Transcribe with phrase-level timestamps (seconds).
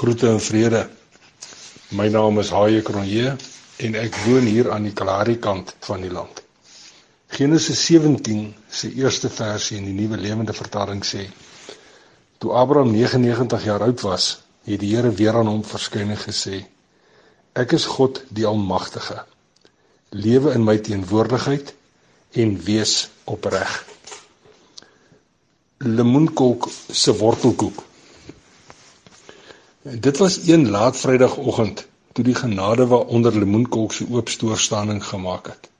[0.00, 0.88] Groete en vrede.
[1.92, 3.34] My naam is Haie Kronje
[3.84, 6.38] en ek woon hier aan die Kalahari kant van die land.
[7.36, 8.46] Genesis 17
[8.78, 11.26] se eerste versie in die Nuwe Lewende Vertaling sê:
[12.40, 14.30] Toe Abraham 99 jaar oud was,
[14.64, 16.62] het die Here weer aan hom verskyn en gesê:
[17.52, 19.18] Ek is God die Almagtige.
[20.16, 21.74] Lewe in my teenwoordigheid
[22.40, 22.96] en wees
[23.28, 23.76] opreg.
[25.84, 27.84] Lemoenkolk se wortelkoek
[29.82, 35.70] dit was een laat Vrydagoggend toe die genade waaronder Lemoenkolk se oop stoorstaaning gemaak het.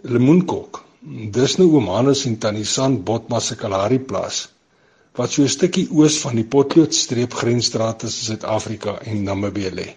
[0.00, 0.84] Lemoenkolk,
[1.30, 4.48] dis nou oom Hannes en tannie San Botma se Kalahari plaas
[5.14, 9.88] wat so 'n stukkie oos van die Potloodstreep grensstraat tussen Suid-Afrika en Namibië lê.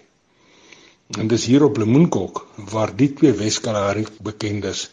[1.18, 4.90] En dis hier op Lemoenkolk waar die twee Wes-Kalahari bekendes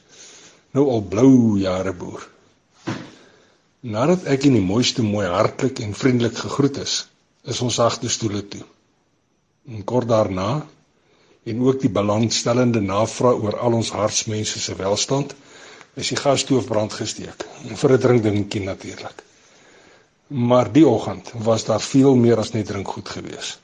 [0.71, 2.27] nou al blou jare boer.
[3.81, 7.07] Nadat ek in die mooiste mooi hartlik en vriendelik gegroet is,
[7.43, 8.63] is ons sagte stoele toe.
[9.69, 10.65] En kort daarna
[11.43, 15.33] en ook die belangstellende navraag oor al ons hartsmense se welstand
[15.97, 17.45] is die gasstoof brand gesteek
[17.81, 19.23] vir 'n drinkdingetjie natuurlik.
[20.27, 23.57] Maar die oggend was daar veel meer as net drinkgoed gewees.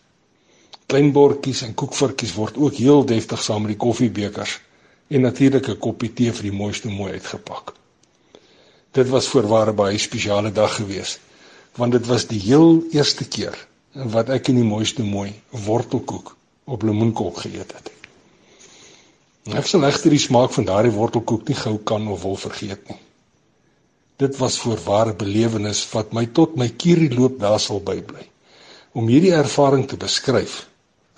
[0.85, 4.59] Klein bordjies en koekvorkies word ook heel deftig saam met die koffiebekers
[5.07, 7.73] en natuurlik 'n koppie tee vir die mooiste mooi uitgepak.
[8.91, 11.19] Dit was voorware baie spesiale dag geweest
[11.77, 15.31] want dit was die heel eerste keer wat ek in die mooiste mooi
[15.65, 16.33] wortelkoek
[16.67, 17.91] op lemoenkoek geëet het.
[19.55, 22.99] Ek sal egter die smaak van daardie wortelkoek nie gou kan of wil vergeet nie.
[24.17, 28.25] Dit was voorware belewenis wat my tot my kierie loop daar sal bybly.
[28.97, 30.65] Om hierdie ervaring te beskryf,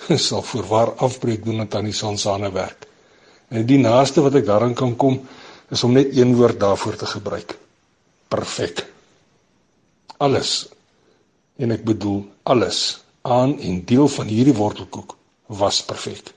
[0.28, 2.86] sal voorwaar afbreek doen aan tannie Sansane werk.
[3.50, 5.22] En die naaste wat ek daaraan kan kom,
[5.72, 7.58] is om net een woord daarvoor te gebruik.
[8.30, 8.86] Perfek
[10.20, 10.68] alles
[11.60, 12.82] en ek bedoel alles
[13.22, 15.16] aan en deel van hierdie wortelkoek
[15.62, 16.32] was perfek.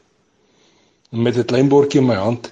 [1.10, 2.50] Met 'n klein bordjie in my hand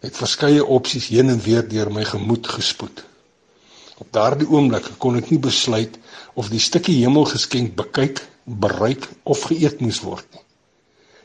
[0.00, 3.04] het verskeie opsies heen en weer deur my gemoed gespoed.
[3.98, 5.98] Op daardie oomblik kon ek nie besluit
[6.34, 10.44] of die stukkie hemel geskenk bekyk, bereik of geëet moes word nie.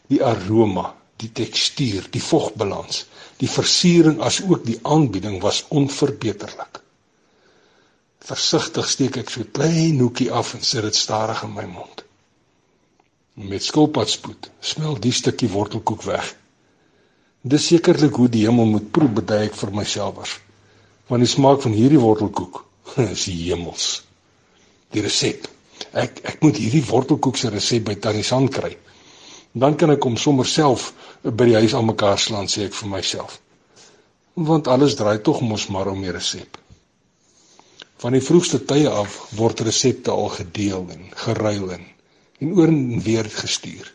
[0.07, 3.05] Die aroma, die tekstuur, die vogbalans,
[3.39, 6.84] die versiering asook die aanbieding was onverbeterlik.
[8.25, 12.03] Versigtig steek ek so 'n klein hoekie af en sit dit stadig in my mond.
[13.34, 16.35] Met skilpadspoed smel die stukkie wortelkoek weg.
[17.41, 20.34] Dis sekerlik hoe die hemel moet proe bedui ek vir myself was.
[21.08, 22.64] Want die smaak van hierdie wortelkoek
[23.14, 24.02] is hemels.
[24.90, 25.46] Die resep.
[25.94, 28.74] Ek ek moet hierdie wortelkoek se resep by Tannie San kry.
[29.53, 32.90] Dan kan ek hom sommer self by die huis aan mekaar slaan sê ek vir
[32.90, 33.40] myself.
[34.34, 36.65] Want alles draai tog mos maar om die resep.
[38.03, 41.85] Van die vroegste tye af word resepte al gedeel en geruil en
[42.44, 43.88] en oor en weer gestuur.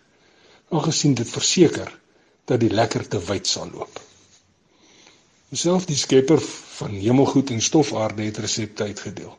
[0.73, 1.91] Aangesien dit verseker
[2.49, 4.01] dat die lekkerte wyd sal loop.
[5.53, 6.41] Selfs die skepper
[6.79, 9.33] van hemelgoed en stofaarde het resepte uitgedeel.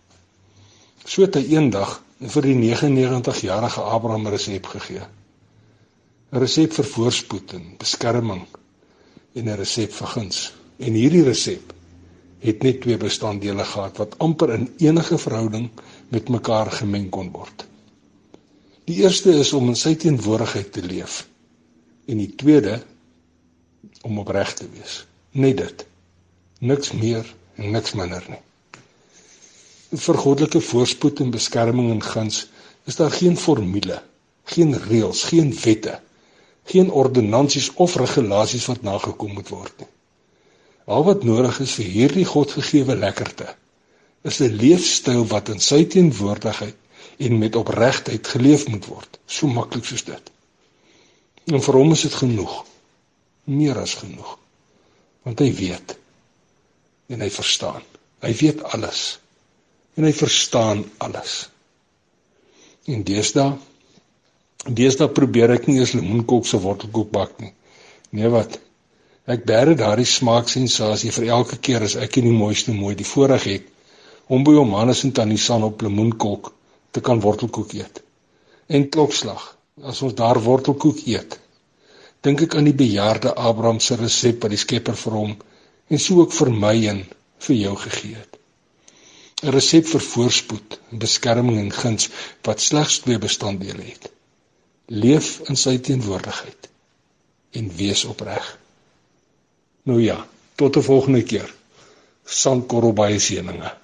[1.05, 5.07] So het hy eendag vir die 99-jarige Abraham 'n resep gegee.
[6.31, 8.45] 'n Resep vir voorspoed en beskerming
[9.33, 10.53] en 'n resep vir guns.
[10.77, 11.73] En hierdie resep
[12.41, 15.69] het net twee bestanddele gehad wat amper in enige verhouding
[16.09, 17.65] met mekaar gemeng kon word.
[18.89, 21.21] Die eerste is om in sy teenwoordigheid te leef
[22.09, 22.79] en die tweede
[24.01, 25.03] om opreg te wees.
[25.31, 25.85] Net dit.
[26.59, 28.41] Niks meer en niks minder nie.
[29.91, 32.45] Vir goddelike voorspoed en beskerming en guns
[32.89, 34.01] is daar geen formule,
[34.49, 35.99] geen reëls, geen wette,
[36.73, 39.91] geen ordonnansies of regulasies wat nagekom moet word nie.
[40.91, 43.47] Al wat nodig is vir hierdie Godgegewe lekkerte
[44.27, 46.77] is 'n leefstyl wat in sy teenwoordigheid
[47.27, 49.19] en met opregtheid geleef moet word.
[49.25, 50.31] So maklik soos dit.
[51.45, 52.65] En vir hom is dit genoeg.
[53.43, 54.37] Meer as genoeg.
[55.23, 55.97] Want hy weet
[57.11, 57.83] en hy verstaan.
[58.21, 59.19] Hy weet alles.
[59.97, 61.49] En hy verstaan alles.
[62.85, 63.57] En deesdae
[64.61, 67.53] deesdae probeer ek nie eens lemoenkoek se wortelkoek bak nie.
[68.13, 68.59] Nee wat?
[69.29, 73.43] Ek bære daardie smaaksensasie vir elke keer as ek in die mooiste mooi die voorreg
[73.45, 73.67] het
[74.33, 76.49] om by hom Hannes en Tannie San op lemoenkolk
[76.91, 78.01] te kan wortelkoek eet.
[78.67, 79.43] En klokslag,
[79.83, 81.37] as ons daar wortelkoek eet,
[82.25, 85.35] dink ek aan die bejaarde Abraham se resep wat die Skepper vir hom
[85.91, 87.03] en so ook vir my en
[87.45, 88.39] vir jou gegee het.
[89.43, 92.09] 'n Resep vir voorspoed, beskerming en guns
[92.45, 94.11] wat slegs twee bestanddele het.
[94.87, 96.69] Leef in sy teenwoordigheid
[97.57, 98.60] en wees opreg.
[99.83, 101.53] Nou ja, tot 'n volgende keer.
[102.25, 103.80] Sandkorrel baie seëninge.